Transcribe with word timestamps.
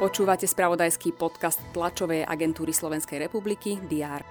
Počúvate 0.00 0.48
spravodajský 0.48 1.12
podcast 1.12 1.60
tlačovej 1.76 2.24
agentúry 2.24 2.72
Slovenskej 2.72 3.20
republiky 3.20 3.76
DR. 3.84 4.24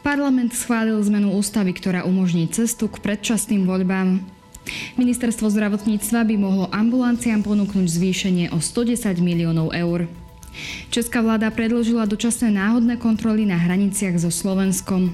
Parlament 0.00 0.56
schválil 0.56 0.96
zmenu 1.12 1.36
ústavy, 1.36 1.76
ktorá 1.76 2.08
umožní 2.08 2.48
cestu 2.48 2.88
k 2.88 3.04
predčasným 3.04 3.68
voľbám. 3.68 4.24
Ministerstvo 4.96 5.52
zdravotníctva 5.52 6.24
by 6.24 6.34
mohlo 6.40 6.64
ambulanciám 6.72 7.44
ponúknuť 7.44 7.84
zvýšenie 7.84 8.46
o 8.56 8.64
110 8.64 9.20
miliónov 9.20 9.76
eur. 9.76 10.08
Česká 10.88 11.20
vláda 11.20 11.52
predložila 11.52 12.08
dočasné 12.08 12.48
náhodné 12.56 12.96
kontroly 12.96 13.44
na 13.44 13.60
hraniciach 13.60 14.16
so 14.16 14.32
Slovenskom. 14.32 15.12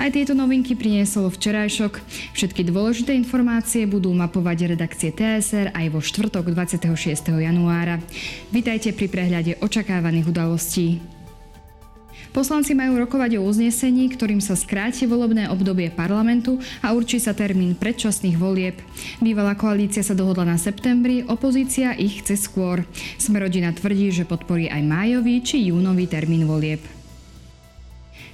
Aj 0.00 0.08
tieto 0.08 0.32
novinky 0.32 0.72
priniesol 0.72 1.28
včerajšok. 1.28 2.00
Všetky 2.32 2.64
dôležité 2.68 3.12
informácie 3.12 3.84
budú 3.84 4.12
mapovať 4.16 4.72
redakcie 4.72 5.12
TSR 5.12 5.76
aj 5.76 5.86
vo 5.92 6.00
štvrtok 6.00 6.52
26. 6.52 6.88
januára. 7.28 8.00
Vítajte 8.48 8.96
pri 8.96 9.06
prehľade 9.12 9.60
očakávaných 9.60 10.26
udalostí. 10.32 11.02
Poslanci 12.32 12.72
majú 12.72 12.96
rokovať 12.96 13.36
o 13.36 13.44
uznesení, 13.44 14.08
ktorým 14.08 14.40
sa 14.40 14.56
skráti 14.56 15.04
volebné 15.04 15.52
obdobie 15.52 15.92
parlamentu 15.92 16.56
a 16.80 16.96
určí 16.96 17.20
sa 17.20 17.36
termín 17.36 17.76
predčasných 17.76 18.40
volieb. 18.40 18.80
Bývalá 19.20 19.52
koalícia 19.52 20.00
sa 20.00 20.16
dohodla 20.16 20.48
na 20.48 20.56
septembri, 20.56 21.28
opozícia 21.28 21.92
ich 21.92 22.24
chce 22.24 22.40
skôr. 22.40 22.88
Smerodina 23.20 23.76
tvrdí, 23.76 24.08
že 24.08 24.24
podporí 24.24 24.72
aj 24.72 24.80
májový 24.80 25.44
či 25.44 25.68
júnový 25.68 26.08
termín 26.08 26.48
volieb. 26.48 26.80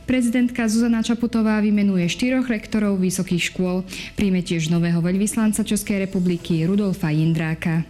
Prezidentka 0.08 0.64
Zuzana 0.64 1.04
Čaputová 1.04 1.60
vymenuje 1.60 2.08
štyroch 2.08 2.48
rektorov 2.48 2.96
vysokých 2.96 3.52
škôl. 3.52 3.84
Príjme 4.16 4.40
tiež 4.40 4.72
nového 4.72 5.04
veľvyslanca 5.04 5.60
Českej 5.60 6.08
republiky 6.08 6.64
Rudolfa 6.64 7.12
Jindráka. 7.12 7.84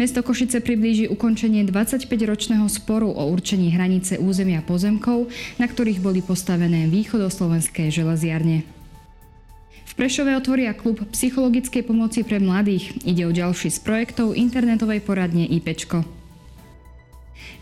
Mesto 0.00 0.24
Košice 0.24 0.64
priblíži 0.64 1.04
ukončenie 1.12 1.68
25-ročného 1.68 2.64
sporu 2.72 3.12
o 3.12 3.28
určení 3.28 3.76
hranice 3.76 4.16
územia 4.16 4.64
pozemkov, 4.64 5.28
na 5.60 5.68
ktorých 5.68 6.00
boli 6.00 6.24
postavené 6.24 6.88
východoslovenské 6.88 7.92
železiarne. 7.92 8.64
V 9.84 9.92
Prešove 10.00 10.32
otvoria 10.32 10.72
klub 10.72 11.04
psychologickej 11.12 11.84
pomoci 11.84 12.24
pre 12.24 12.40
mladých. 12.40 13.04
Ide 13.04 13.28
o 13.28 13.36
ďalší 13.36 13.68
z 13.68 13.84
projektov 13.84 14.32
internetovej 14.32 15.04
poradne 15.04 15.44
IPčko. 15.44 16.23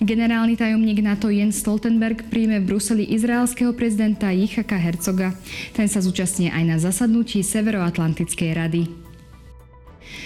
Generálny 0.03 0.59
tajomník 0.59 0.99
NATO 0.99 1.31
Jens 1.31 1.63
Stoltenberg 1.63 2.27
príjme 2.27 2.59
v 2.59 2.75
Bruseli 2.75 3.07
izraelského 3.15 3.71
prezidenta 3.71 4.35
Jichaka 4.35 4.75
Hercoga. 4.75 5.31
Ten 5.71 5.87
sa 5.87 6.03
zúčastní 6.03 6.51
aj 6.51 6.63
na 6.67 6.77
zasadnutí 6.83 7.39
Severoatlantickej 7.47 8.51
rady. 8.51 8.91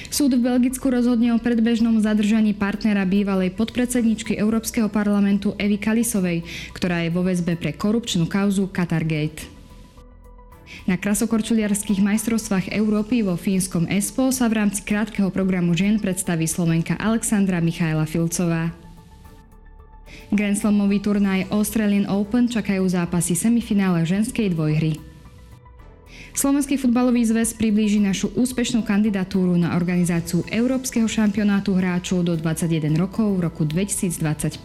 Súd 0.09 0.33
v 0.33 0.49
Belgicku 0.49 0.89
rozhodne 0.89 1.37
o 1.37 1.39
predbežnom 1.39 2.01
zadržaní 2.01 2.57
partnera 2.57 3.05
bývalej 3.05 3.53
podpredsedničky 3.53 4.41
Európskeho 4.41 4.89
parlamentu 4.89 5.53
Evy 5.61 5.77
Kalisovej, 5.77 6.41
ktorá 6.73 7.05
je 7.05 7.13
vo 7.13 7.21
väzbe 7.21 7.61
pre 7.61 7.77
korupčnú 7.77 8.25
kauzu 8.25 8.73
Qatargate. 8.73 9.45
Na 10.89 10.97
krasokorčuliarských 10.97 12.01
majstrovstvách 12.01 12.73
Európy 12.73 13.21
vo 13.21 13.37
fínskom 13.37 13.85
ESPO 13.93 14.33
sa 14.33 14.49
v 14.49 14.57
rámci 14.65 14.81
krátkeho 14.89 15.29
programu 15.29 15.77
žien 15.77 16.01
predstaví 16.01 16.49
Slovenka 16.49 16.97
Alexandra 16.97 17.61
Michaela 17.61 18.09
Filcová. 18.09 18.86
Grand 20.35 20.59
Slamový 20.59 20.99
turnaj 20.99 21.47
Australian 21.55 22.11
Open 22.11 22.51
čakajú 22.51 22.83
zápasy 22.87 23.39
semifinále 23.39 24.03
ženskej 24.03 24.51
dvojhry. 24.53 24.99
Slovenský 26.37 26.77
futbalový 26.77 27.25
zväz 27.25 27.57
priblíži 27.57 27.97
našu 27.97 28.29
úspešnú 28.37 28.85
kandidatúru 28.85 29.57
na 29.57 29.73
organizáciu 29.73 30.45
Európskeho 30.53 31.09
šampionátu 31.09 31.73
hráčov 31.73 32.29
do 32.29 32.37
21 32.37 32.93
rokov 32.93 33.41
v 33.41 33.49
roku 33.49 33.65
2025. 33.65 34.61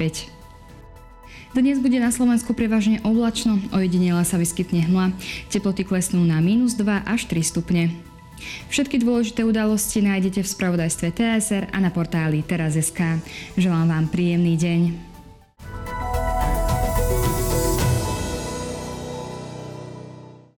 Dnes 1.52 1.80
bude 1.80 2.00
na 2.00 2.12
Slovensku 2.12 2.52
prevažne 2.56 3.00
oblačno, 3.08 3.60
ojedinela 3.72 4.24
sa 4.28 4.36
vyskytne 4.36 4.88
hmla. 4.88 5.16
Teploty 5.48 5.88
klesnú 5.88 6.24
na 6.24 6.44
minus 6.44 6.76
2 6.76 7.08
až 7.08 7.28
3 7.28 7.44
stupne. 7.44 7.92
Všetky 8.68 9.00
dôležité 9.00 9.48
udalosti 9.48 10.04
nájdete 10.04 10.44
v 10.44 10.52
spravodajstve 10.52 11.08
TSR 11.12 11.64
a 11.72 11.78
na 11.80 11.92
portáli 11.92 12.44
teraz.sk. 12.44 13.20
Želám 13.56 13.88
vám 13.92 14.06
príjemný 14.12 14.60
deň. 14.60 15.11